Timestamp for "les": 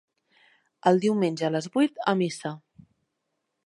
1.59-1.71